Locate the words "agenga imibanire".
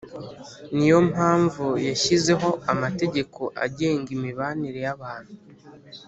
3.65-4.79